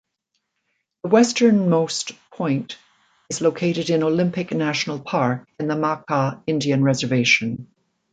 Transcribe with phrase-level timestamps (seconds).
[1.03, 2.79] The westernmost point
[3.29, 7.67] is located in Olympic National Park and the Makah Indian Reservation.